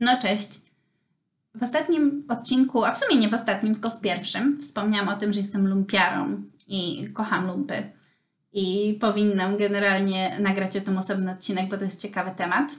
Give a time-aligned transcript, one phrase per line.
[0.00, 0.60] No cześć.
[1.54, 5.32] W ostatnim odcinku, a w sumie nie w ostatnim, tylko w pierwszym, wspomniałam o tym,
[5.32, 7.90] że jestem lumpiarą i kocham lumpy.
[8.52, 12.72] I powinnam generalnie nagrać o tym osobny odcinek, bo to jest ciekawy temat.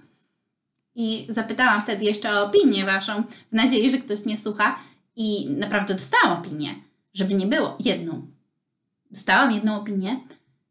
[0.95, 4.79] I zapytałam wtedy jeszcze o opinię waszą, w nadziei, że ktoś mnie słucha.
[5.15, 6.69] I naprawdę dostałam opinię,
[7.13, 8.27] żeby nie było jedną.
[9.11, 10.19] Dostałam jedną opinię,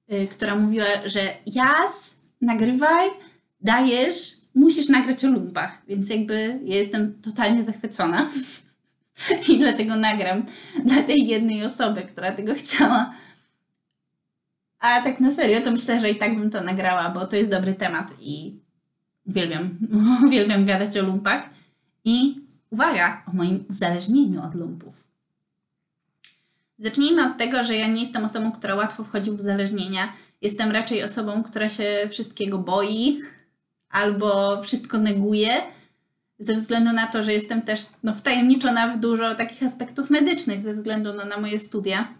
[0.08, 3.08] yy, która mówiła, że jas, nagrywaj,
[3.60, 5.82] dajesz, musisz nagrać o lumpach.
[5.88, 8.30] Więc jakby ja jestem totalnie zachwycona.
[9.48, 10.44] I dlatego nagram
[10.84, 13.14] dla tej jednej osoby, która tego chciała.
[14.80, 17.50] A tak na serio, to myślę, że i tak bym to nagrała, bo to jest
[17.50, 18.58] dobry temat i
[19.26, 19.78] uwielbiam,
[20.26, 21.50] uwielbiam gadać o lumpach.
[22.04, 22.36] I
[22.70, 25.04] uwaga, o moim uzależnieniu od lumpów.
[26.78, 30.12] Zacznijmy od tego, że ja nie jestem osobą, która łatwo wchodzi w uzależnienia.
[30.42, 33.20] Jestem raczej osobą, która się wszystkiego boi
[33.94, 35.62] albo wszystko neguje,
[36.38, 40.74] ze względu na to, że jestem też no, wtajemniczona w dużo takich aspektów medycznych, ze
[40.74, 42.14] względu no, na moje studia.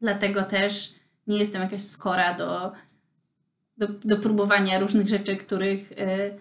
[0.00, 0.94] Dlatego też
[1.26, 2.72] nie jestem jakaś skora do,
[3.76, 6.38] do, do próbowania różnych rzeczy, których y,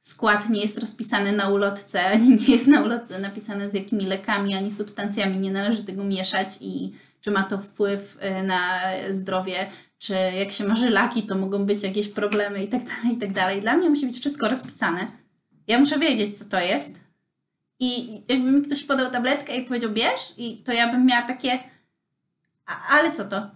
[0.00, 4.54] skład nie jest rozpisany na ulotce, ani nie jest na ulotce napisane z jakimi lekami,
[4.54, 8.80] ani substancjami nie należy tego mieszać i czy ma to wpływ y, na
[9.12, 9.66] zdrowie,
[10.02, 13.32] czy jak się ma żylaki, to mogą być jakieś problemy i tak dalej, i tak
[13.32, 13.60] dalej.
[13.60, 15.06] Dla mnie musi być wszystko rozpisane.
[15.66, 17.00] Ja muszę wiedzieć, co to jest.
[17.78, 21.58] I jakby mi ktoś podał tabletkę i powiedział, bierz, i to ja bym miała takie,
[22.88, 23.50] ale co to?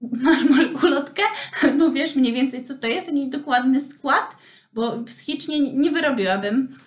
[0.00, 1.22] Masz może ulotkę?
[1.78, 4.36] No wiesz mniej więcej, co to jest, jakiś dokładny skład,
[4.72, 6.78] bo psychicznie nie wyrobiłabym.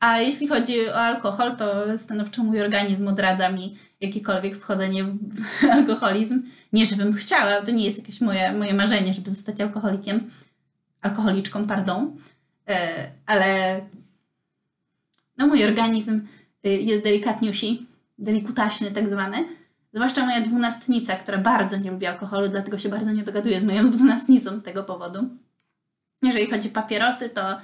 [0.00, 6.42] A jeśli chodzi o alkohol, to stanowczo mój organizm odradza mi jakiekolwiek wchodzenie w alkoholizm.
[6.72, 10.30] Nie, żebym chciała, to nie jest jakieś moje, moje marzenie, żeby zostać alkoholikiem,
[11.00, 12.16] alkoholiczką, pardon,
[12.68, 13.80] e, ale
[15.38, 16.20] no mój organizm
[16.66, 17.86] y, jest delikatniusi,
[18.18, 19.48] delikutaśny tak zwany.
[19.92, 23.86] Zwłaszcza moja dwunastnica, która bardzo nie lubi alkoholu, dlatego się bardzo nie dogaduje z moją
[23.96, 25.28] dwunastnicą z tego powodu.
[26.22, 27.60] Jeżeli chodzi o papierosy, to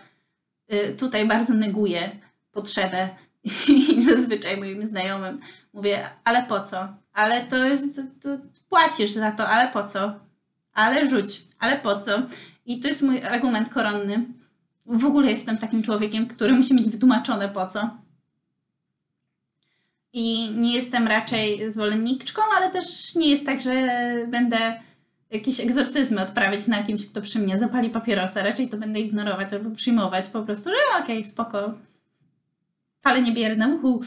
[0.73, 2.11] y, tutaj bardzo neguję
[2.53, 3.09] potrzebę
[3.69, 5.41] i zazwyczaj moim znajomym
[5.73, 6.89] mówię, ale po co?
[7.13, 8.29] Ale to jest, to
[8.69, 10.13] płacisz za to, ale po co?
[10.73, 12.23] Ale rzuć, ale po co?
[12.67, 14.25] I to jest mój argument koronny.
[14.87, 17.91] W ogóle jestem takim człowiekiem, który musi mieć wytłumaczone po co.
[20.13, 23.73] I nie jestem raczej zwolenniczką, ale też nie jest tak, że
[24.29, 24.81] będę
[25.31, 28.43] jakieś egzorcyzmy odprawiać na kimś, kto przy mnie zapali papierosa.
[28.43, 31.75] Raczej to będę ignorować albo przyjmować po prostu, że okej, okay, spoko,
[33.03, 34.01] palenie bierne, uhu.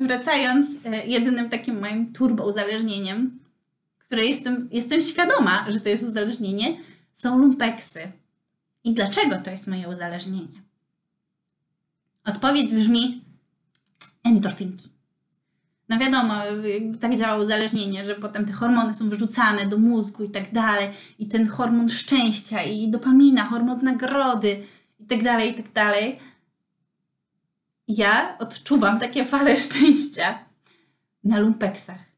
[0.00, 3.38] Wracając, e, jedynym takim moim turbo uzależnieniem,
[3.98, 6.76] które jestem, jestem świadoma, że to jest uzależnienie,
[7.12, 8.12] są lumpeksy.
[8.84, 10.62] I dlaczego to jest moje uzależnienie?
[12.24, 13.24] Odpowiedź brzmi
[14.24, 14.88] endorfinki.
[15.88, 16.34] No wiadomo,
[17.00, 21.28] tak działa uzależnienie, że potem te hormony są wyrzucane do mózgu i tak dalej, i
[21.28, 24.62] ten hormon szczęścia, i dopamina, hormon nagrody,
[25.00, 26.18] i tak dalej, i tak dalej
[27.88, 30.38] ja odczuwam takie fale szczęścia
[31.24, 32.14] na lumpeksach.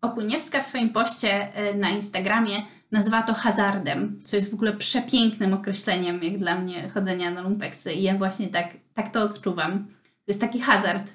[0.00, 5.54] Okuniewska w swoim poście e, na Instagramie nazywa to hazardem, co jest w ogóle przepięknym
[5.54, 7.92] określeniem, jak dla mnie, chodzenia na lumpeksy.
[7.92, 9.86] I ja właśnie tak, tak to odczuwam.
[10.24, 11.12] To jest taki hazard,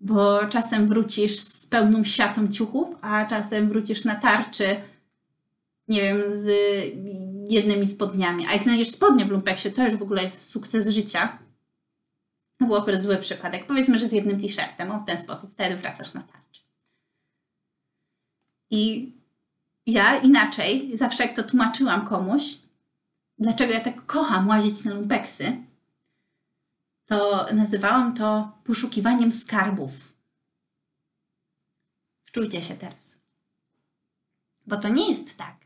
[0.00, 4.76] bo czasem wrócisz z pełną siatą ciuchów, a czasem wrócisz na tarczy,
[5.88, 6.48] nie wiem, z
[7.52, 8.46] jednymi spodniami.
[8.46, 11.38] A jak znajdziesz spodnie w lumpeksie, to już w ogóle jest sukces życia.
[12.58, 13.66] To był akurat zły przypadek.
[13.66, 16.62] Powiedzmy, że z jednym t-shirtem, o w ten sposób, wtedy wracasz na tarczę.
[18.70, 19.12] I
[19.86, 22.58] ja inaczej, zawsze jak to tłumaczyłam komuś,
[23.38, 25.56] dlaczego ja tak kocham łazić na lumpeksy,
[27.06, 30.12] to nazywałam to poszukiwaniem skarbów.
[32.24, 33.20] Wczujcie się teraz.
[34.66, 35.56] Bo to nie jest tak,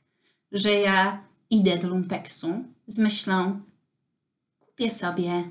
[0.52, 3.60] że ja idę do lumpeksu z myślą,
[4.60, 5.48] kupię sobie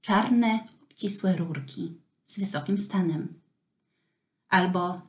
[0.00, 1.92] czarne, obcisłe rurki
[2.24, 3.40] z wysokim stanem.
[4.48, 5.02] Albo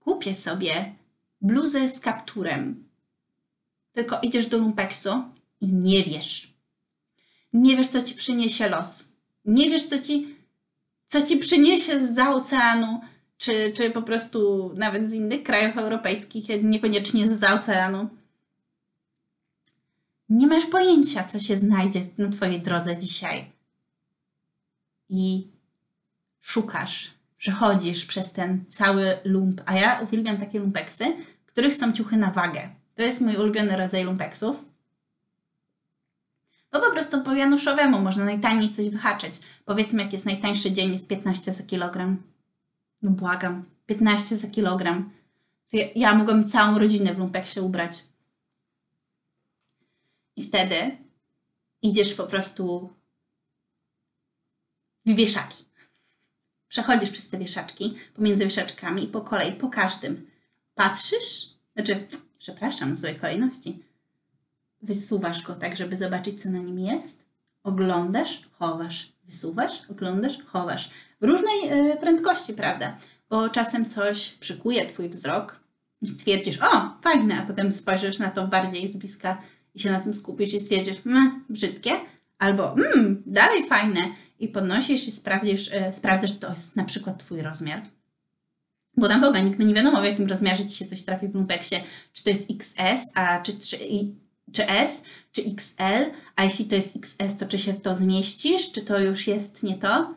[0.00, 0.94] kupię sobie
[1.40, 2.88] bluzę z kapturem.
[3.92, 5.10] Tylko idziesz do lumpeksu
[5.60, 6.54] i nie wiesz.
[7.52, 9.12] Nie wiesz, co ci przyniesie los.
[9.44, 10.36] Nie wiesz, co ci,
[11.06, 13.00] co ci przyniesie z oceanu,
[13.38, 18.08] czy, czy po prostu nawet z innych krajów europejskich, niekoniecznie z oceanu.
[20.28, 23.55] Nie masz pojęcia, co się znajdzie na Twojej drodze dzisiaj
[25.08, 25.50] i
[26.40, 31.16] szukasz, przechodzisz przez ten cały lump, a ja uwielbiam takie lumpeksy,
[31.46, 32.68] których są ciuchy na wagę.
[32.94, 34.64] To jest mój ulubiony rodzaj lumpeksów.
[36.72, 39.40] Bo po prostu po Januszowemu można najtaniej coś wyhaczyć.
[39.64, 42.22] Powiedzmy, jak jest najtańszy dzień, jest 15 za kilogram.
[43.02, 45.10] No błagam, 15 za kilogram.
[45.70, 48.04] To ja, ja całą rodzinę w lumpeksie ubrać.
[50.36, 50.96] I wtedy
[51.82, 52.90] idziesz po prostu
[55.14, 55.64] wieszaki.
[56.68, 60.30] Przechodzisz przez te wieszaczki, pomiędzy wieszaczkami i po kolei, po każdym.
[60.74, 62.06] Patrzysz, znaczy,
[62.38, 63.82] przepraszam, w złej kolejności.
[64.82, 67.24] Wysuwasz go tak, żeby zobaczyć, co na nim jest.
[67.62, 69.12] Oglądasz, chowasz.
[69.24, 70.90] Wysuwasz, oglądasz, chowasz.
[71.20, 72.96] W różnej y, prędkości, prawda?
[73.30, 75.60] Bo czasem coś przykuje Twój wzrok
[76.02, 79.42] i stwierdzisz, o, fajne, a potem spojrzysz na to bardziej z bliska
[79.74, 81.90] i się na tym skupisz i stwierdzisz, mmm, brzydkie,
[82.38, 84.00] albo mmm, dalej fajne
[84.38, 87.82] i podnosisz i sprawdzisz, yy, sprawdzasz, że to jest na przykład Twój rozmiar.
[88.96, 91.76] Bo na Boga nigdy nie wiadomo, w jakim rozmiarze Ci się coś trafi w lumpeksie.
[92.12, 93.78] Czy to jest XS, a czy, czy,
[94.52, 95.02] czy S,
[95.32, 99.00] czy XL, a jeśli to jest XS, to czy się w to zmieścisz, czy to
[99.00, 100.14] już jest nie to?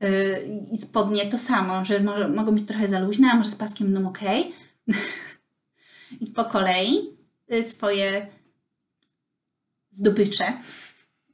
[0.00, 3.56] Yy, I spodnie to samo, że może, mogą być trochę za luźne, a może z
[3.56, 4.20] paskiem będą ok.
[6.20, 6.98] I po kolei
[7.52, 8.26] y, swoje
[9.90, 10.52] zdobycze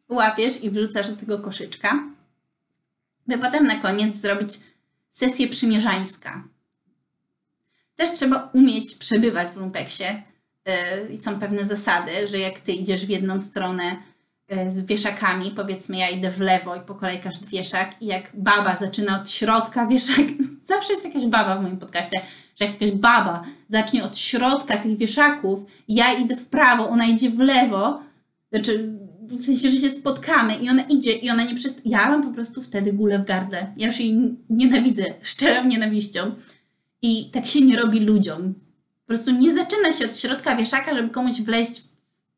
[0.09, 2.05] łapiesz i wrzucasz do tego koszyczka,
[3.27, 4.61] by potem na koniec zrobić
[5.11, 6.45] sesję przymierzańska.
[7.97, 10.05] Też trzeba umieć przebywać w lumpeksie.
[10.05, 13.97] Y, I są pewne zasady, że jak ty idziesz w jedną stronę
[14.53, 18.31] y, z wieszakami, powiedzmy ja idę w lewo i po kolei każdy wieszak i jak
[18.35, 20.27] baba zaczyna od środka wieszak,
[20.73, 22.21] zawsze jest jakaś baba w moim podcaście,
[22.57, 27.31] że jak jakaś baba zacznie od środka tych wieszaków, ja idę w prawo, ona idzie
[27.31, 28.01] w lewo,
[28.53, 28.99] znaczy
[29.31, 31.91] w sensie, że się spotkamy i ona idzie i ona nie przestaje.
[31.91, 33.73] Ja mam po prostu wtedy gulę w gardle.
[33.77, 36.35] Ja już jej nienawidzę, szczerą nienawiścią.
[37.03, 38.55] I tak się nie robi ludziom.
[39.01, 41.83] Po prostu nie zaczyna się od środka wieszaka, żeby komuś wleźć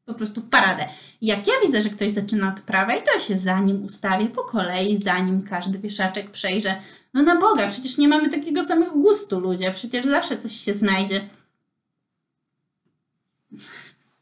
[0.04, 0.84] po prostu w paradę.
[1.22, 4.44] Jak ja widzę, że ktoś zaczyna od prawej, to ja się za nim ustawię po
[4.44, 6.76] kolei, zanim każdy wieszaczek przejrzę.
[7.14, 11.20] No na Boga, przecież nie mamy takiego samego gustu ludzie, przecież zawsze coś się znajdzie.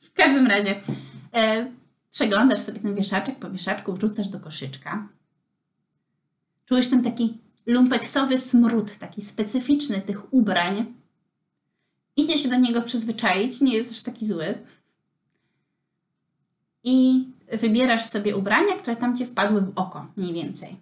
[0.01, 0.75] W każdym razie,
[1.35, 1.67] e,
[2.13, 5.09] przeglądasz sobie ten wieszaczek po wieszaczku, wrzucasz do koszyczka.
[6.67, 10.95] Czujesz ten taki lumpeksowy smród, taki specyficzny tych ubrań.
[12.17, 14.59] Idzie się do niego przyzwyczaić, nie jest już taki zły.
[16.85, 20.77] I wybierasz sobie ubrania, które tam ci wpadły w oko, mniej więcej.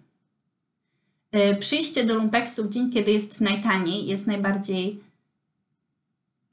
[1.31, 5.03] E, przyjście do lumpeksu w dzień, kiedy jest najtaniej, jest najbardziej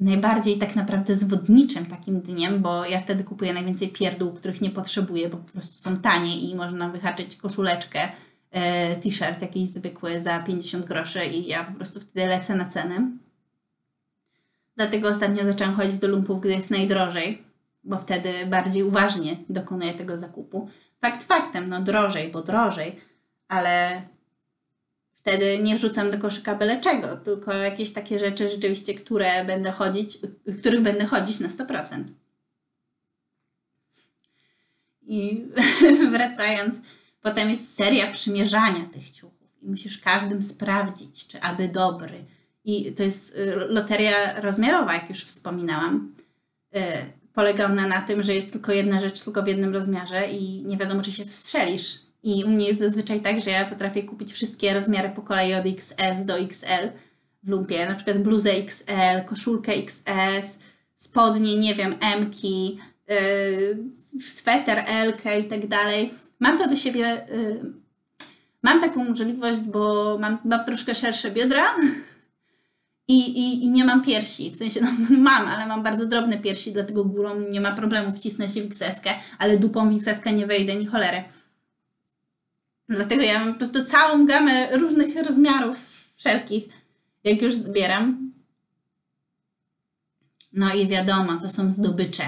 [0.00, 5.28] najbardziej tak naprawdę zwodniczym takim dniem, bo ja wtedy kupuję najwięcej pierdół, których nie potrzebuję,
[5.28, 8.08] bo po prostu są tanie i można wyhaczyć koszuleczkę,
[8.50, 13.10] e, t-shirt jakiś zwykły za 50 groszy i ja po prostu wtedy lecę na cenę.
[14.76, 17.42] Dlatego ostatnio zaczęłam chodzić do lumpów, gdy jest najdrożej,
[17.84, 20.68] bo wtedy bardziej uważnie dokonuję tego zakupu.
[21.00, 23.00] Fakt faktem, no drożej, bo drożej,
[23.48, 24.02] ale
[25.24, 30.18] wtedy nie wrzucam do koszyka byle czego, tylko jakieś takie rzeczy rzeczywiście, które będę chodzić,
[30.58, 32.04] których będę chodzić na 100%.
[35.06, 35.44] I
[36.12, 36.76] wracając,
[37.22, 42.24] potem jest seria przymierzania tych ciuchów i musisz każdym sprawdzić, czy aby dobry.
[42.64, 46.14] I to jest y, loteria rozmiarowa, jak już wspominałam.
[46.76, 46.80] Y,
[47.34, 50.76] polega ona na tym, że jest tylko jedna rzecz, tylko w jednym rozmiarze i nie
[50.76, 54.74] wiadomo, czy się wstrzelisz i u mnie jest zazwyczaj tak, że ja potrafię kupić wszystkie
[54.74, 56.88] rozmiary po kolei od XS do XL
[57.42, 57.86] w lumpie.
[57.86, 60.58] Na przykład bluzę XL, koszulkę XS,
[60.96, 62.78] spodnie, nie wiem, M-ki,
[63.08, 66.12] yy, sweter L i tak dalej.
[66.40, 67.72] Mam to do siebie, yy,
[68.62, 71.64] mam taką możliwość, bo mam, mam troszkę szersze biodra
[73.08, 74.50] i, i, i nie mam piersi.
[74.50, 74.88] W sensie, no,
[75.30, 79.02] mam, ale mam bardzo drobne piersi, dlatego górą nie ma problemu wcisnę się w XS,
[79.38, 81.24] ale dupą w XS nie wejdę, ni cholery.
[82.88, 85.76] Dlatego ja mam po prostu całą gamę różnych rozmiarów
[86.16, 86.64] wszelkich,
[87.24, 88.32] jak już zbieram.
[90.52, 92.22] No i wiadomo, to są zdobycze.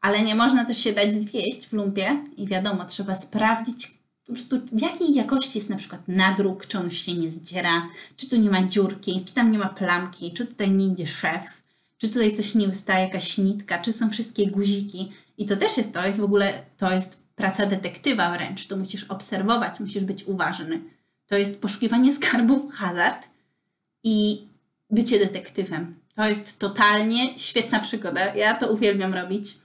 [0.00, 4.60] Ale nie można też się dać zwieść w lumpie i wiadomo, trzeba sprawdzić po prostu
[4.72, 8.50] w jakiej jakości jest na przykład nadruk, czy on się nie zdziera, czy tu nie
[8.50, 11.62] ma dziurki, czy tam nie ma plamki, czy tutaj nie idzie szef,
[11.98, 15.12] czy tutaj coś nie wystaje, jakaś nitka, czy są wszystkie guziki.
[15.38, 18.66] I to też jest to, jest w ogóle, to jest praca detektywa wręcz.
[18.66, 20.80] Tu musisz obserwować, musisz być uważny.
[21.26, 23.28] To jest poszukiwanie skarbów, hazard
[24.04, 24.46] i
[24.90, 25.94] bycie detektywem.
[26.14, 28.34] To jest totalnie świetna przygoda.
[28.34, 29.58] Ja to uwielbiam robić.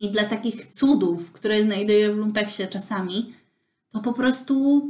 [0.00, 3.34] I dla takich cudów, które znajduję w lumpeksie czasami,
[3.92, 4.82] to po prostu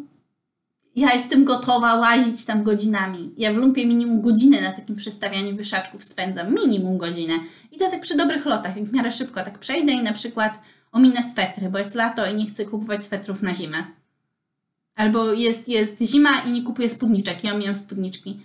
[0.97, 3.35] ja jestem gotowa łazić tam godzinami.
[3.37, 6.55] Ja w lumpie minimum godzinę na takim przestawianiu wyszaczków spędzam.
[6.55, 7.35] Minimum godzinę.
[7.73, 10.59] I to tak przy dobrych lotach, jak w miarę szybko tak przejdę i na przykład
[10.95, 13.85] ominę swetry, bo jest lato i nie chcę kupować swetrów na zimę.
[14.95, 18.41] Albo jest, jest zima i nie kupuję spódniczek i omijam spódniczki.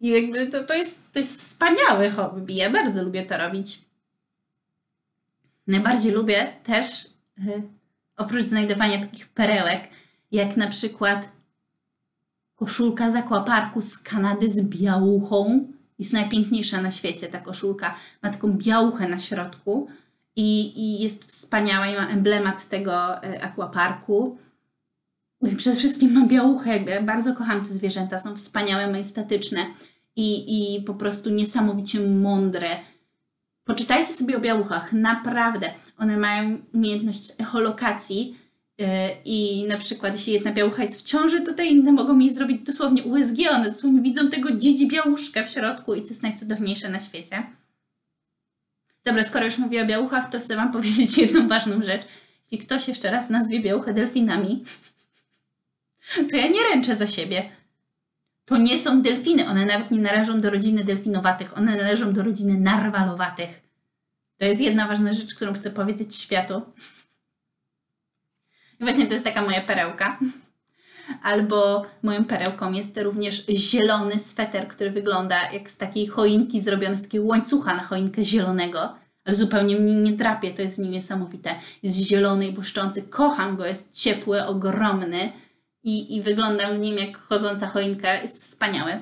[0.00, 2.54] I jakby to, to, jest, to jest wspaniałe hobby.
[2.54, 3.80] Ja bardzo lubię to robić.
[5.66, 7.06] Najbardziej lubię też,
[7.38, 7.62] yy,
[8.16, 9.88] oprócz znajdowania takich perełek,
[10.32, 11.28] jak na przykład
[12.54, 15.68] koszulka z aquaparku z Kanady z białuchą.
[15.98, 17.94] Jest najpiękniejsza na świecie ta koszulka.
[18.22, 19.88] Ma taką białuchę na środku
[20.36, 24.38] i, i jest wspaniała i ma emblemat tego e, aquaparku.
[25.56, 29.66] Przede wszystkim ma białuchę, jakby ja bardzo kocham te zwierzęta, są wspaniałe, majestatyczne
[30.16, 32.68] i, i po prostu niesamowicie mądre.
[33.64, 35.70] Poczytajcie sobie o białuchach, naprawdę.
[35.98, 38.36] One mają umiejętność echolokacji
[38.78, 38.86] yy,
[39.24, 42.62] i na przykład jeśli jedna białucha jest w ciąży, to te inne mogą jej zrobić
[42.62, 47.00] dosłownie USG, one dosłownie widzą tego dzidzi białuszka w środku i to jest najcudowniejsze na
[47.00, 47.42] świecie.
[49.04, 52.02] Dobra, skoro już mówię o białuchach, to chcę Wam powiedzieć jedną ważną rzecz.
[52.42, 54.64] Jeśli ktoś jeszcze raz nazwie białuchę delfinami,
[56.30, 57.50] to ja nie ręczę za siebie.
[58.44, 59.48] To nie są delfiny.
[59.48, 61.58] One nawet nie należą do rodziny delfinowatych.
[61.58, 63.60] One należą do rodziny narwalowatych.
[64.36, 66.54] To jest jedna ważna rzecz, którą chcę powiedzieć światu.
[68.80, 70.18] I właśnie to jest taka moja perełka.
[71.22, 77.02] Albo moją perełką jest również zielony sweter, który wygląda jak z takiej choinki zrobiony, z
[77.02, 78.96] takiego łańcucha na choinkę zielonego.
[79.24, 81.54] Ale zupełnie mnie nie drapie, to jest w nim niesamowite.
[81.82, 85.32] Jest zielony i błyszczący, kocham go, jest ciepły, ogromny
[85.82, 88.14] i, i wygląda w nim jak chodząca choinka.
[88.14, 88.92] Jest wspaniały.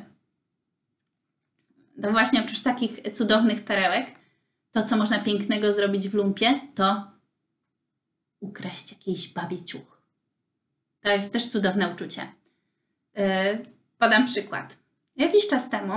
[2.02, 4.06] To właśnie oprócz takich cudownych perełek,
[4.70, 7.10] to co można pięknego zrobić w lumpie, to
[8.40, 9.97] ukraść jakiś babie ciuch.
[11.02, 12.32] To jest też cudowne uczucie.
[13.14, 13.24] Yy,
[13.98, 14.78] podam przykład.
[15.16, 15.94] Jakiś czas temu,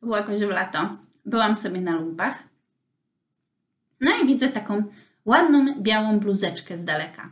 [0.00, 2.42] było jakoś w lato, byłam sobie na lumpach.
[4.00, 4.82] No i widzę taką
[5.24, 7.30] ładną, białą bluzeczkę z daleka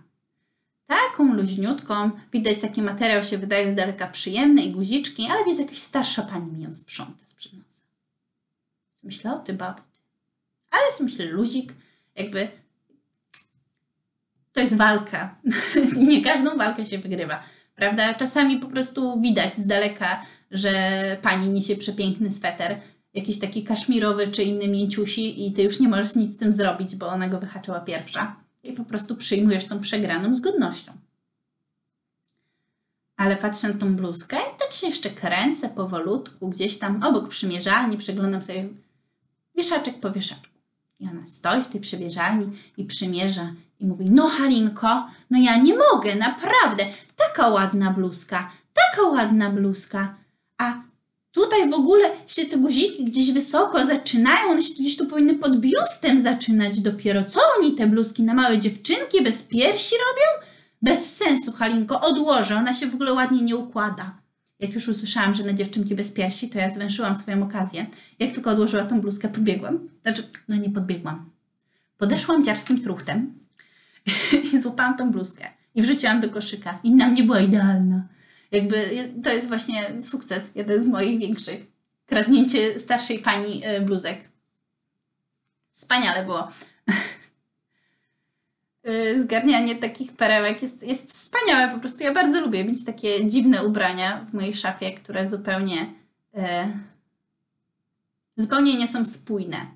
[1.13, 5.79] taką luźniutką, widać taki materiał się wydaje z daleka przyjemny i guziczki, ale widzę jakaś
[5.79, 7.83] starsza pani mi ją sprząta z przed nosa.
[9.03, 9.83] Myślę, o ty babu.
[10.71, 11.75] Ale myślę, luzik,
[12.15, 12.49] jakby
[14.53, 15.37] to jest walka.
[16.09, 17.43] Nie każdą walkę się wygrywa,
[17.75, 18.15] prawda?
[18.15, 20.73] Czasami po prostu widać z daleka, że
[21.23, 22.81] pani niesie przepiękny sweter,
[23.15, 26.97] jakiś taki kaszmirowy czy inny mięciusi i ty już nie możesz nic z tym zrobić,
[26.97, 30.93] bo ona go wyhaczyła pierwsza i po prostu przyjmujesz tą przegraną z godnością.
[33.17, 37.99] Ale patrzę na tą bluzkę i tak się jeszcze kręcę powolutku, gdzieś tam obok przymierzalni,
[37.99, 38.69] przeglądam sobie
[39.57, 40.59] wieszaczek po wieszaczku.
[41.01, 43.53] I ona stoi w tej przymierzalni i przymierza
[43.83, 46.85] i mówi, no Halinko, no ja nie mogę, naprawdę,
[47.17, 50.15] taka ładna bluzka, taka ładna bluzka,
[50.59, 50.83] a
[51.33, 55.61] Tutaj w ogóle się te guziki gdzieś wysoko zaczynają, one się gdzieś tu powinny pod
[55.61, 57.25] biustem zaczynać dopiero.
[57.25, 60.49] Co oni te bluzki na małe dziewczynki bez piersi robią?
[60.83, 64.19] Bez sensu, Halinko, odłożę, ona się w ogóle ładnie nie układa.
[64.61, 67.87] Jak już usłyszałam, że na dziewczynki bez piersi, to ja zwęszyłam swoją okazję.
[68.19, 69.89] Jak tylko odłożyła tą bluzkę, podbiegłam.
[70.03, 71.31] Znaczy, no nie podbiegłam.
[71.99, 73.42] Podeszłam dziarskim truchtem
[74.53, 76.79] i złapałam tą bluzkę i wrzuciłam do koszyka.
[76.85, 78.09] Inna mnie była idealna.
[78.51, 81.67] Jakby to jest właśnie sukces, jeden z moich większych.
[82.07, 84.29] Kradnięcie starszej pani e, bluzek.
[85.73, 86.49] Wspaniale było.
[88.85, 91.73] E, zgarnianie takich perełek jest, jest wspaniałe.
[91.73, 95.93] Po prostu ja bardzo lubię mieć takie dziwne ubrania w mojej szafie, które zupełnie
[96.35, 96.73] e,
[98.37, 99.67] zupełnie nie są spójne.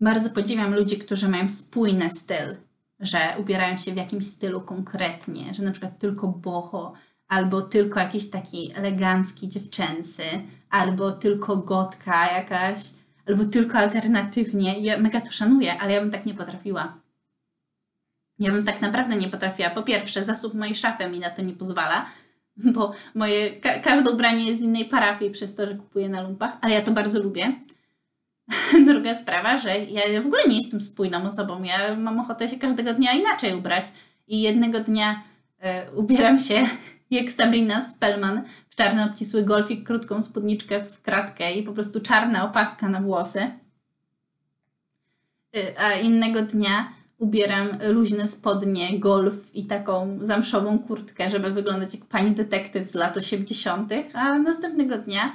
[0.00, 2.56] Bardzo podziwiam ludzi, którzy mają spójny styl,
[3.00, 6.92] że ubierają się w jakimś stylu konkretnie, że na przykład tylko boho,
[7.28, 10.22] albo tylko jakiś taki elegancki dziewczęcy,
[10.70, 12.78] albo tylko gotka jakaś,
[13.28, 14.80] albo tylko alternatywnie.
[14.80, 17.00] Ja mega to szanuję, ale ja bym tak nie potrafiła.
[18.38, 19.70] Ja bym tak naprawdę nie potrafiła.
[19.70, 22.06] Po pierwsze, zasób mojej szafy mi na to nie pozwala,
[22.74, 26.56] bo moje, ka każde ubranie jest z innej parafii przez to, że kupuję na lumpach,
[26.60, 27.52] ale ja to bardzo lubię.
[28.86, 31.62] Druga sprawa, że ja w ogóle nie jestem spójną osobą.
[31.62, 33.84] Ja mam ochotę się każdego dnia inaczej ubrać.
[34.28, 35.22] I jednego dnia
[35.92, 36.66] y, ubieram się
[37.10, 42.44] jak Sabrina Spellman w czarny obcisły golfik, krótką spódniczkę w kratkę i po prostu czarna
[42.44, 43.50] opaska na włosy.
[45.56, 46.88] Y, a innego dnia
[47.18, 53.16] ubieram luźne spodnie, golf i taką zamszową kurtkę, żeby wyglądać jak pani detektyw z lat
[53.16, 55.32] 80., a następnego dnia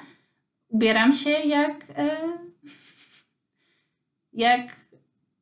[0.67, 1.85] ubieram się jak.
[1.97, 2.17] E,
[4.33, 4.75] jak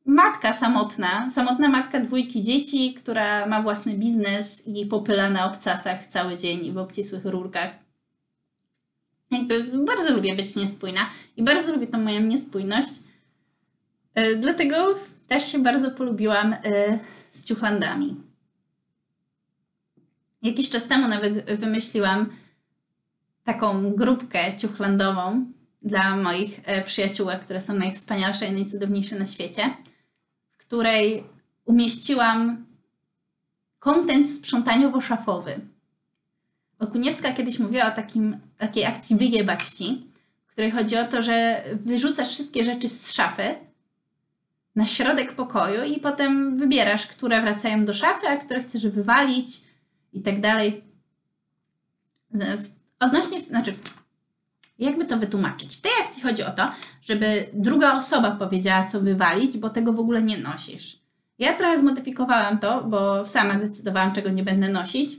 [0.05, 6.37] matka samotna, samotna matka dwójki dzieci, która ma własny biznes i popyla na obcasach cały
[6.37, 7.71] dzień i w obcisłych rurkach.
[9.31, 12.91] Jakby bardzo lubię być niespójna i bardzo lubię tą moją niespójność.
[14.15, 14.95] Yy, dlatego
[15.27, 16.99] też się bardzo polubiłam yy,
[17.31, 18.15] z ciuchlandami.
[20.41, 22.29] Jakiś czas temu nawet wymyśliłam
[23.43, 29.77] taką grupkę ciuchlandową dla moich e, przyjaciółek, które są najwspanialsze i najcudowniejsze na świecie,
[30.51, 31.23] w której
[31.65, 32.65] umieściłam
[33.79, 35.59] kontent sprzątaniowo-szafowy.
[36.79, 40.07] Okuniewska kiedyś mówiła o takim, takiej akcji wyjebać ci,
[40.47, 43.55] w której chodzi o to, że wyrzucasz wszystkie rzeczy z szafy
[44.75, 49.61] na środek pokoju i potem wybierasz, które wracają do szafy, a które chcesz wywalić
[50.13, 50.83] i tak dalej.
[52.99, 53.75] Odnośnie, znaczy,
[54.79, 55.81] jakby to wytłumaczyć?
[55.81, 56.71] Tej akcji chodzi o to,
[57.01, 60.99] żeby druga osoba powiedziała, co wywalić, bo tego w ogóle nie nosisz.
[61.39, 65.15] Ja trochę zmodyfikowałam to, bo sama decydowałam, czego nie będę nosić.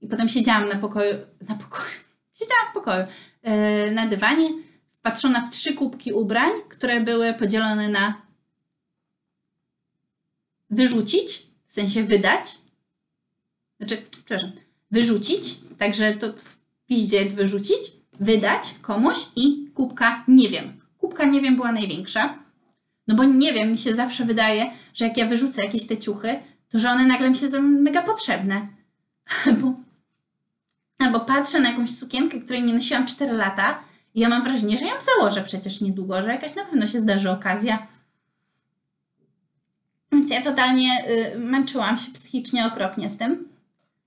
[0.00, 1.14] I potem siedziałam na pokoju,
[1.48, 1.90] na pokoju,
[2.38, 3.06] siedziałam w pokoju,
[3.42, 4.48] yy, na dywanie,
[4.88, 8.14] wpatrzona w trzy kubki ubrań, które były podzielone na
[10.70, 12.58] wyrzucić, w sensie wydać,
[13.78, 14.52] znaczy, przepraszam,
[14.90, 20.72] wyrzucić, także to w piździe wyrzucić, wydać komuś i kubka nie wiem.
[20.98, 22.38] Kubka nie wiem była największa,
[23.08, 26.40] no bo nie wiem, mi się zawsze wydaje, że jak ja wyrzucę jakieś te ciuchy,
[26.68, 28.66] to że one nagle mi się zrobią mega potrzebne.
[29.46, 29.74] Albo,
[30.98, 33.78] albo patrzę na jakąś sukienkę, której nie nosiłam 4 lata
[34.14, 37.30] i ja mam wrażenie, że ją założę przecież niedługo, że jakaś na pewno się zdarzy
[37.30, 37.86] okazja.
[40.12, 43.48] Więc ja totalnie y, męczyłam się psychicznie okropnie z tym.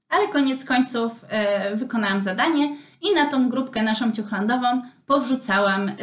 [0.10, 1.26] Ale koniec końców
[1.74, 5.94] y, wykonałam zadanie i na tą grupkę naszą ciuchlandową powrzucałam y,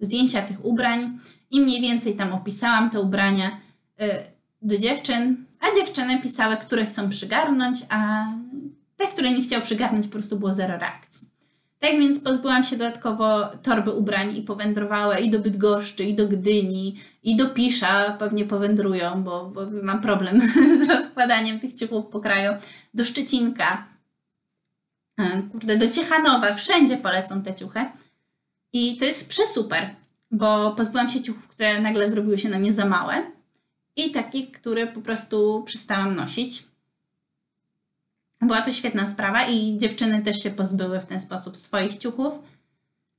[0.00, 1.18] zdjęcia tych ubrań
[1.50, 4.08] i mniej więcej tam opisałam te ubrania y,
[4.62, 8.26] do dziewczyn, a dziewczyny pisały, które chcą przygarnąć, a
[8.96, 11.28] te, które nie chciały przygarnąć, po prostu było zero reakcji.
[11.78, 16.96] Tak więc pozbyłam się dodatkowo torby ubrań i powędrowała i do Bydgoszczy, i do Gdyni,
[17.22, 20.40] i do Pisza pewnie powędrują, bo, bo mam problem
[20.86, 22.52] z rozkładaniem tych ciuchów po kraju,
[22.94, 23.95] do Szczecinka, e,
[25.52, 27.80] kurde, do Ciechanowa, wszędzie polecą te ciuchy.
[28.72, 29.94] I to jest przesuper,
[30.30, 33.22] bo pozbyłam się ciuchów, które nagle zrobiły się na mnie za małe
[33.96, 36.64] i takich, które po prostu przestałam nosić.
[38.40, 42.34] Była to świetna sprawa i dziewczyny też się pozbyły w ten sposób swoich ciuchów,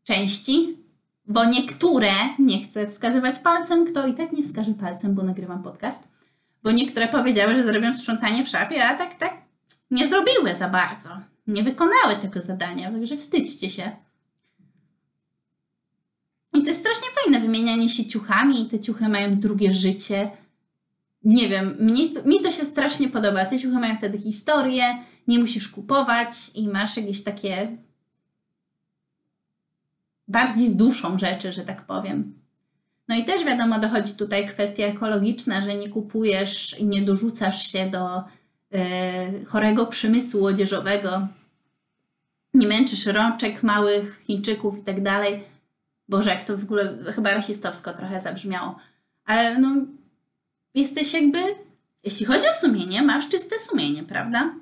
[0.03, 0.77] części,
[1.25, 6.07] bo niektóre, nie chcę wskazywać palcem, kto i tak nie wskaże palcem, bo nagrywam podcast,
[6.63, 9.33] bo niektóre powiedziały, że zrobią sprzątanie w szafie, a tak, tak
[9.91, 11.09] nie zrobiły za bardzo.
[11.47, 13.91] Nie wykonały tego zadania, także wstydźcie się.
[16.53, 20.31] I to jest strasznie fajne, wymienianie się ciuchami i te ciuchy mają drugie życie
[21.27, 23.45] nie wiem, mnie, mi to się strasznie podoba.
[23.45, 24.83] Te ciuchy mają wtedy historię,
[25.27, 27.77] nie musisz kupować i masz jakieś takie
[30.27, 32.39] bardziej z duszą rzeczy, że tak powiem.
[33.07, 37.89] No i też wiadomo, dochodzi tutaj kwestia ekologiczna, że nie kupujesz i nie dorzucasz się
[37.89, 41.27] do y, chorego przemysłu odzieżowego.
[42.57, 45.43] Nie męczysz rączek małych Chińczyków i tak dalej.
[46.09, 48.79] Boże, jak to w ogóle chyba rasistowsko trochę zabrzmiało.
[49.25, 49.75] Ale no,
[50.75, 51.39] jesteś jakby,
[52.03, 54.53] jeśli chodzi o sumienie, masz czyste sumienie, prawda?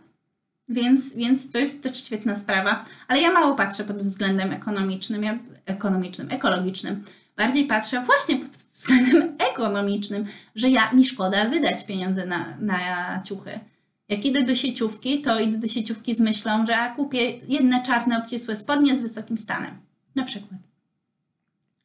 [0.70, 5.40] Więc, więc to jest też świetna sprawa, ale ja mało patrzę pod względem ekonomicznym, ja,
[5.66, 7.04] ekonomicznym, ekologicznym.
[7.38, 13.60] Bardziej patrzę właśnie pod względem ekonomicznym, że ja mi szkoda wydać pieniądze na, na ciuchy.
[14.10, 18.18] Jak idę do sieciówki, to idę do sieciówki z myślą, że ja kupię jedne czarne,
[18.18, 19.78] obcisłe spodnie z wysokim stanem.
[20.16, 20.60] Na przykład.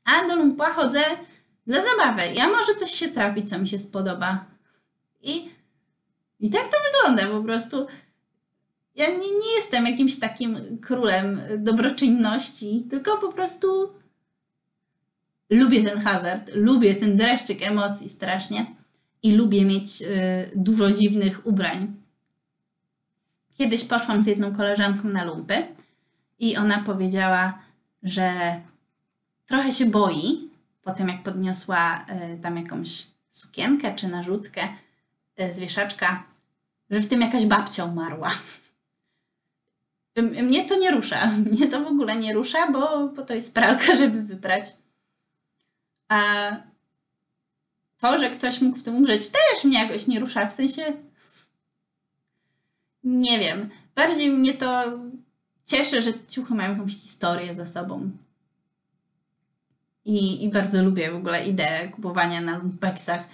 [0.05, 1.01] A do lumpła chodzę
[1.67, 2.23] dla zabawy.
[2.35, 4.45] Ja może coś się trafi, co mi się spodoba.
[5.23, 5.49] I,
[6.41, 7.87] i tak to wygląda po prostu.
[8.95, 13.93] Ja nie, nie jestem jakimś takim królem dobroczynności, tylko po prostu
[15.51, 18.67] lubię ten hazard, lubię ten dreszczyk emocji strasznie
[19.23, 20.07] i lubię mieć y,
[20.57, 22.00] dużo dziwnych ubrań.
[23.61, 25.67] Kiedyś poszłam z jedną koleżanką na lumpy
[26.39, 27.63] i ona powiedziała,
[28.03, 28.61] że
[29.47, 30.49] trochę się boi,
[30.83, 34.69] po tym jak podniosła y, tam jakąś sukienkę czy narzutkę
[35.41, 36.25] y, z wieszaczka,
[36.91, 38.33] że w tym jakaś babcia umarła.
[40.17, 41.27] Mnie to nie rusza.
[41.53, 44.65] Mnie to w ogóle nie rusza, bo, bo to jest pralka, żeby wybrać.
[46.09, 46.23] A
[47.99, 50.47] to, że ktoś mógł w tym umrzeć, też mnie jakoś nie rusza.
[50.47, 51.10] W sensie.
[53.05, 53.69] Nie wiem.
[53.95, 54.99] Bardziej mnie to
[55.67, 58.11] cieszy, że ciuchy mają jakąś historię za sobą.
[60.05, 63.25] I, I bardzo lubię w ogóle ideę kupowania na lumpeksach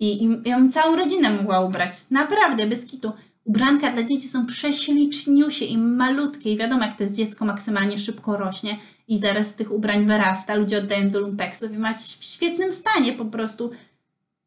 [0.00, 1.92] I, I ja bym całą rodzinę mogła ubrać.
[2.10, 3.12] Naprawdę, bez kitu.
[3.44, 6.52] Ubranka dla dzieci są prześliczniusie i malutkie.
[6.52, 8.76] I wiadomo, jak to jest dziecko maksymalnie szybko rośnie
[9.08, 10.54] i zaraz z tych ubrań wyrasta.
[10.54, 13.70] Ludzie oddają do lumpeksów i macie w świetnym stanie po prostu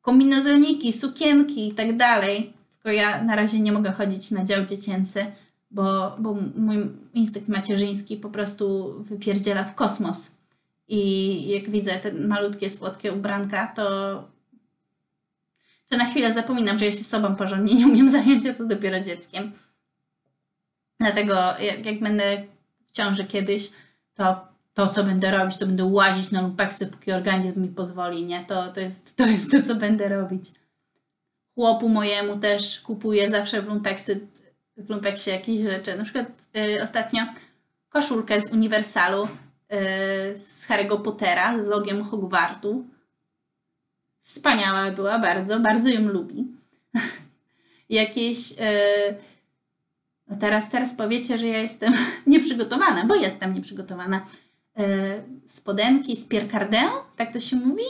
[0.02, 2.54] kombinezoniki, sukienki i tak dalej.
[2.92, 5.26] Ja na razie nie mogę chodzić na dział dziecięcy,
[5.72, 10.38] bo, bo mój instynkt macierzyński po prostu wypierdziela w kosmos.
[10.88, 13.84] I jak widzę te malutkie, słodkie ubranka, to,
[15.90, 19.00] to na chwilę zapominam, że ja się sobą porządnie nie umiem zająć, a co dopiero
[19.00, 19.52] dzieckiem.
[21.00, 22.44] Dlatego jak, jak będę
[22.88, 23.72] w ciąży kiedyś,
[24.14, 24.48] to
[24.78, 28.46] to, co będę robić, to będę łazić na lumpeksy, póki organizm mi pozwoli, nie?
[28.46, 30.52] To, to, jest, to jest to, co będę robić.
[31.58, 34.28] Chłopu mojemu też kupuję zawsze w lumpeksy,
[34.78, 35.98] w lumpeksie jakieś rzeczy.
[35.98, 37.24] Na przykład y, ostatnio
[37.90, 39.28] koszulkę z Uniwersalu y,
[40.38, 42.86] z Harry'ego Pottera, z logiem Hogwartu.
[44.22, 46.48] Wspaniała była bardzo, bardzo ją lubi.
[47.90, 48.52] jakieś...
[48.52, 48.56] Y,
[50.28, 51.94] no teraz, teraz powiecie, że ja jestem
[52.28, 54.26] nieprzygotowana, bo jestem nieprzygotowana.
[54.78, 54.84] E,
[55.46, 57.84] spodenki z Pierre Cardin, tak to się mówi?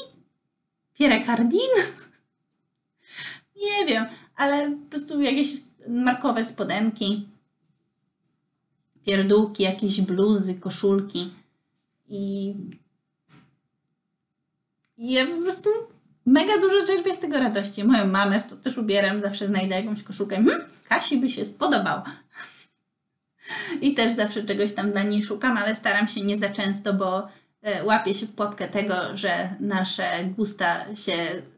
[0.93, 1.71] Pierre Cardin?
[3.57, 5.49] Nie wiem, ale po prostu jakieś
[5.87, 7.27] markowe spodenki,
[9.05, 11.33] pierdółki, jakieś bluzy, koszulki
[12.09, 12.53] i,
[14.97, 15.69] ja po prostu
[16.25, 17.83] mega dużo czerpię z tego radości.
[17.83, 20.35] Moją mamę to też ubieram, zawsze znajdę jakąś koszulkę.
[20.35, 22.01] Hmm, Kasi by się spodobał.
[23.81, 27.27] I też zawsze czegoś tam dla niej szukam, ale staram się nie za często, bo
[27.61, 31.13] e, łapię się w pułapkę tego, że nasze gusta się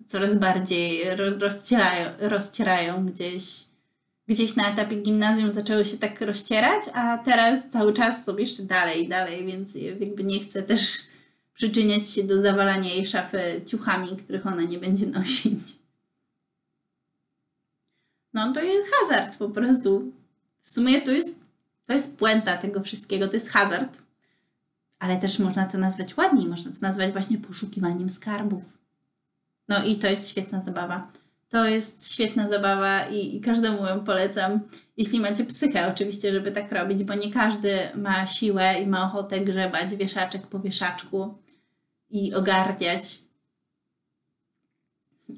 [0.10, 3.70] coraz bardziej rozcierają, rozcierają gdzieś.
[4.28, 9.06] Gdzieś na etapie gimnazjum zaczęły się tak rozcierać, a teraz cały czas są jeszcze dalej
[9.06, 10.98] i dalej, więc jakby nie chcę też
[11.54, 15.60] przyczyniać się do zawalania jej szafy ciuchami, których ona nie będzie nosić.
[18.34, 20.12] No to jest hazard po prostu.
[20.62, 21.40] W sumie to jest
[21.86, 24.02] to jest puenta tego wszystkiego, to jest hazard.
[25.00, 28.79] Ale też można to nazwać ładniej, można to nazwać właśnie poszukiwaniem skarbów.
[29.70, 31.12] No i to jest świetna zabawa.
[31.50, 34.60] To jest świetna zabawa i, i każdemu ją polecam,
[34.98, 39.42] jeśli macie psychę oczywiście, żeby tak robić, bo nie każdy ma siłę i ma ochotę
[39.42, 41.38] grzebać wieszaczek po wieszaczku
[42.10, 43.20] i ogarniać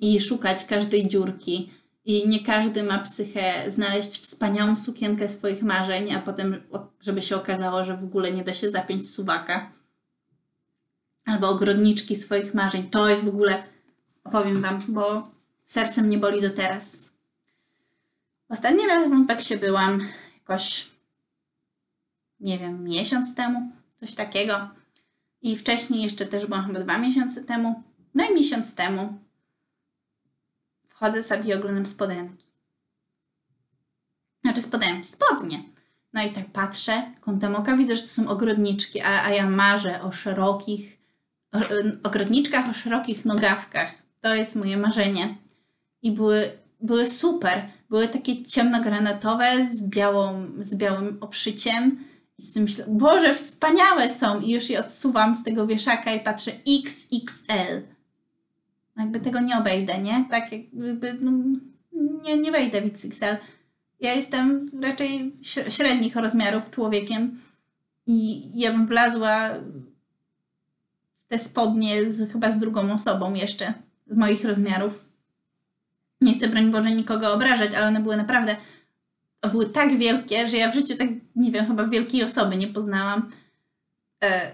[0.01, 1.71] i szukać każdej dziurki
[2.05, 6.63] i nie każdy ma psychę znaleźć wspaniałą sukienkę swoich marzeń, a potem,
[7.01, 9.71] żeby się okazało, że w ogóle nie da się zapiąć suwaka.
[11.25, 12.89] Albo ogrodniczki swoich marzeń.
[12.89, 13.63] To jest w ogóle,
[14.23, 15.31] opowiem Wam, bo
[15.65, 17.03] serce mnie boli do teraz.
[18.49, 20.07] Ostatni raz w Lumpeksie byłam
[20.39, 20.89] jakoś,
[22.39, 24.69] nie wiem, miesiąc temu, coś takiego.
[25.41, 27.84] I wcześniej jeszcze też byłam chyba dwa miesiące temu.
[28.15, 29.19] No i miesiąc temu
[31.01, 32.45] Chodzę sobie i oglądam spodenki.
[34.43, 35.63] Znaczy spodenki, spodnie.
[36.13, 40.01] No i tak patrzę, kątem oka widzę, że to są ogrodniczki, a, a ja marzę
[40.01, 40.97] o szerokich,
[41.51, 41.60] o,
[42.03, 44.00] ogrodniczkach, o szerokich nogawkach.
[44.21, 45.36] To jest moje marzenie.
[46.01, 47.62] I były, były super.
[47.89, 52.03] Były takie ciemnogranatowe z, białą, z białym obszyciem.
[52.38, 54.41] I sobie myślę, Boże, wspaniałe są!
[54.41, 57.91] I już je odsuwam z tego wieszaka i patrzę XXL
[58.97, 60.25] jakby tego nie obejdę, nie?
[60.29, 61.31] Tak jakby no,
[62.23, 63.38] nie, nie wejdę w XXL.
[63.99, 65.36] Ja jestem raczej
[65.69, 67.39] średnich rozmiarów człowiekiem
[68.07, 69.49] i ja bym wlazła
[71.27, 73.73] te spodnie z, chyba z drugą osobą jeszcze
[74.12, 75.06] z moich rozmiarów.
[76.21, 78.56] Nie chcę, broń Boże, nikogo obrażać, ale one były naprawdę
[79.52, 83.32] były tak wielkie, że ja w życiu tak, nie wiem, chyba wielkiej osoby nie poznałam.
[84.24, 84.52] E,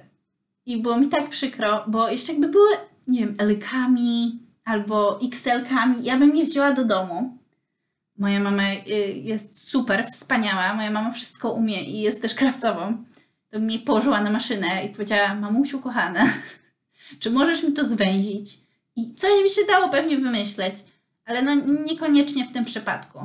[0.66, 2.70] I było mi tak przykro, bo jeszcze jakby były
[3.08, 7.38] nie wiem, L-kami albo XL-kami, ja bym je wzięła do domu.
[8.18, 8.92] Moja mama y,
[9.24, 10.74] jest super, wspaniała.
[10.74, 13.04] Moja mama wszystko umie i jest też krawcową.
[13.50, 16.34] To bym jej położyła na maszynę i powiedziała, mamusiu kochana,
[17.20, 18.67] czy możesz mi to zwęzić?
[18.98, 20.76] I coś mi się dało pewnie wymyśleć,
[21.26, 21.56] ale no
[21.86, 23.20] niekoniecznie w tym przypadku.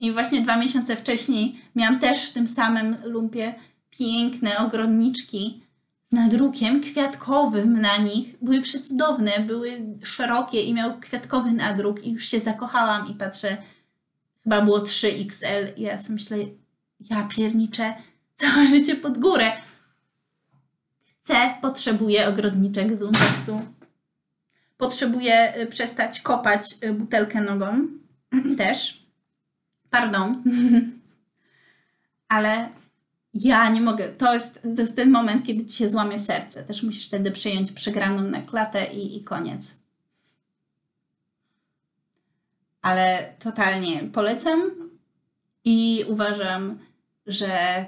[0.00, 3.54] I właśnie dwa miesiące wcześniej miałam też w tym samym lumpie
[3.90, 5.62] piękne ogrodniczki
[6.04, 8.34] z nadrukiem kwiatkowym na nich.
[8.42, 13.56] Były przecudowne, były szerokie i miał kwiatkowy nadruk i już się zakochałam i patrzę,
[14.42, 16.36] chyba było 3XL i ja sobie myślę,
[17.00, 17.94] ja pierniczę
[18.36, 19.52] całe życie pod górę.
[21.04, 23.60] Chcę, potrzebuję ogrodniczek z Lumpeksu.
[24.76, 27.88] Potrzebuję y, przestać kopać y, butelkę nogą.
[28.58, 29.06] Też.
[29.90, 30.42] Pardon.
[32.28, 32.68] Ale
[33.34, 34.08] ja nie mogę.
[34.08, 36.64] To jest, to jest ten moment, kiedy ci się złamie serce.
[36.64, 39.84] Też musisz wtedy przejąć przegraną na klatę i, i koniec.
[42.84, 44.60] ale totalnie polecam
[45.64, 46.78] i uważam,
[47.26, 47.84] że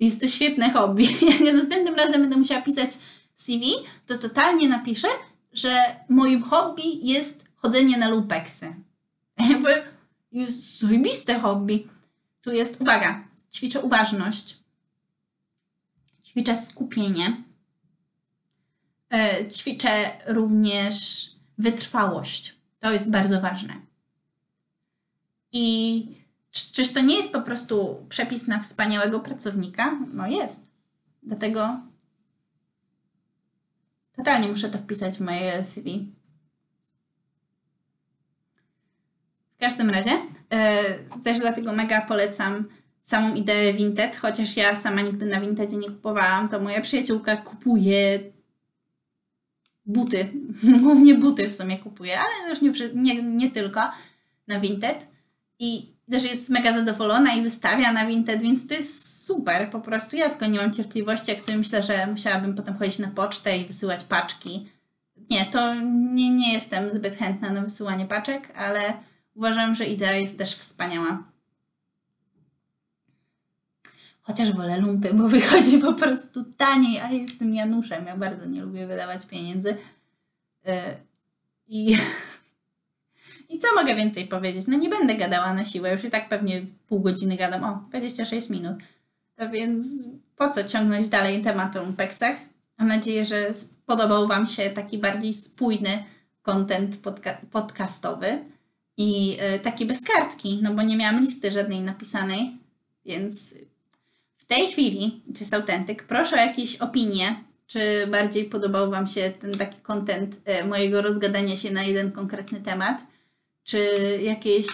[0.00, 1.04] jest to świetne hobby.
[1.30, 2.90] Jak następnym razem będę musiała pisać
[3.34, 3.72] CV,
[4.06, 5.08] to totalnie napiszę,
[5.54, 8.74] że moim hobby jest chodzenie na lumpeksy.
[9.50, 9.82] Jakby
[10.32, 11.88] jest zajebiste hobby.
[12.42, 14.58] Tu jest, uwaga, ćwiczę uważność,
[16.24, 17.42] ćwiczę skupienie,
[19.10, 21.26] e, ćwiczę również
[21.58, 22.56] wytrwałość.
[22.78, 23.74] To jest bardzo ważne.
[25.52, 26.06] I
[26.50, 29.98] czy, czyż to nie jest po prostu przepis na wspaniałego pracownika?
[30.12, 30.70] No jest.
[31.22, 31.80] Dlatego
[34.16, 36.12] totalnie muszę to wpisać w moje CV.
[39.56, 42.64] W każdym razie, yy, też dlatego mega polecam
[43.02, 48.20] samą ideę Vinted, chociaż ja sama nigdy na Vintedzie nie kupowałam, to moja przyjaciółka kupuje
[49.86, 50.32] buty,
[50.82, 53.80] głównie buty w sumie kupuje, ale też nie, nie, nie tylko
[54.46, 55.06] na Vinted
[55.58, 60.16] i też jest mega zadowolona i wystawia na Vinted, więc to jest super po prostu.
[60.16, 63.66] Ja tylko nie mam cierpliwości, jak sobie myślę, że musiałabym potem chodzić na pocztę i
[63.66, 64.68] wysyłać paczki.
[65.30, 68.92] Nie, to nie, nie jestem zbyt chętna na wysyłanie paczek, ale
[69.34, 71.22] uważam, że idea jest też wspaniała.
[74.22, 78.06] Chociaż wolę lumpy, bo wychodzi po prostu taniej, a jestem Januszem.
[78.06, 79.76] Ja bardzo nie lubię wydawać pieniędzy.
[80.64, 80.72] Yy,
[81.66, 81.96] I,
[83.54, 84.66] I co mogę więcej powiedzieć?
[84.66, 87.64] No nie będę gadała na siłę, już i tak pewnie pół godziny gadam.
[87.64, 88.76] O, 26 minut.
[89.36, 89.84] A więc
[90.36, 92.36] po co ciągnąć dalej temat o lumpeksach?
[92.78, 96.04] Mam nadzieję, że spodobał Wam się taki bardziej spójny
[96.42, 98.44] content podca podcastowy
[98.96, 102.56] i yy, taki bez kartki, no bo nie miałam listy żadnej napisanej,
[103.06, 103.54] więc
[104.36, 107.36] w tej chwili, to jest autentyk, proszę o jakieś opinie,
[107.66, 112.60] czy bardziej podobał Wam się ten taki kontent e, mojego rozgadania się na jeden konkretny
[112.60, 113.14] temat,
[113.64, 113.78] czy
[114.22, 114.66] jakiś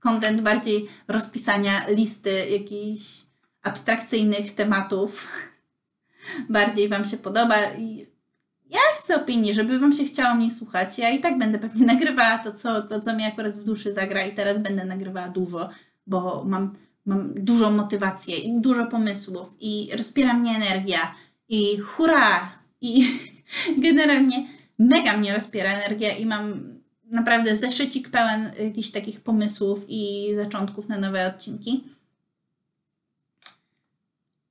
[0.00, 3.02] kontent bardziej rozpisania listy jakichś
[3.62, 5.28] abstrakcyjnych tematów
[6.48, 8.06] bardziej Wam się podoba i
[8.70, 10.98] ja chcę opinii, żeby Wam się chciało mnie słuchać.
[10.98, 14.26] Ja i tak będę pewnie nagrywała to, co, to, co mi akurat w duszy zagra
[14.26, 15.70] i teraz będę nagrywała dużo,
[16.06, 16.74] bo mam
[17.06, 21.14] mam dużą motywację i dużo pomysłów i rozpiera mnie energia
[21.48, 22.52] i hurra!
[22.80, 23.06] I
[23.86, 24.46] generalnie
[24.78, 26.71] mega mnie rozpiera energia i mam
[27.12, 31.84] naprawdę zeszycik pełen jakichś takich pomysłów i zaczątków na nowe odcinki.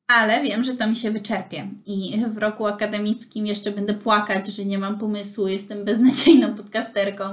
[0.08, 4.66] Ale wiem, że to mi się wyczerpie i w roku akademickim jeszcze będę płakać, że
[4.66, 7.24] nie mam pomysłu, jestem beznadziejną podcasterką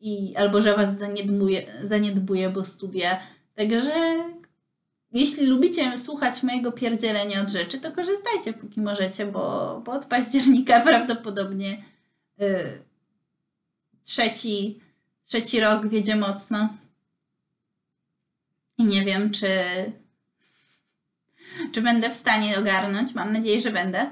[0.00, 3.20] i albo że was zaniedbuję, zaniedbuję bo studia.
[3.54, 3.92] Także
[5.12, 10.80] jeśli lubicie słuchać mojego pierdzielenia od rzeczy, to korzystajcie póki możecie, bo, bo od października
[10.90, 11.84] prawdopodobnie
[12.42, 12.89] y,
[14.10, 14.80] trzeci,
[15.24, 16.68] trzeci rok wiedzie mocno.
[18.78, 19.48] I nie wiem, czy,
[21.72, 23.14] czy będę w stanie ogarnąć.
[23.14, 24.10] Mam nadzieję, że będę.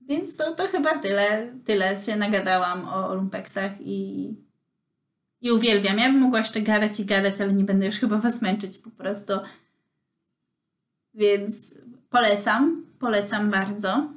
[0.00, 1.52] Więc to, to chyba tyle.
[1.64, 4.28] Tyle się nagadałam o lumpeksach i
[5.40, 5.98] i uwielbiam.
[5.98, 8.90] Ja bym mogła jeszcze gadać i gadać, ale nie będę już chyba Was męczyć po
[8.90, 9.32] prostu.
[11.14, 11.78] Więc
[12.10, 14.10] polecam, polecam bardzo.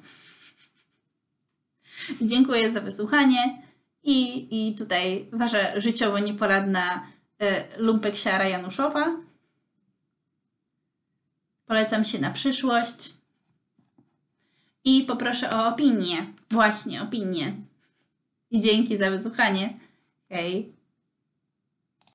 [2.21, 3.64] Dziękuję za wysłuchanie
[4.05, 7.07] i, i tutaj Wasza życiowo nieporadna
[7.41, 7.45] y,
[7.77, 9.17] lumpeksiara Januszowa.
[11.65, 13.13] Polecam się na przyszłość.
[14.83, 16.17] I poproszę o opinię.
[16.51, 17.53] Właśnie, opinię.
[18.51, 19.73] I dzięki za wysłuchanie.
[20.29, 20.74] Hej.